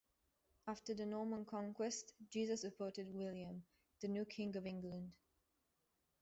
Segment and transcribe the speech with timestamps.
[0.65, 3.63] After the Norman Conquest, Gisa supported William,
[4.01, 5.11] the new king of England.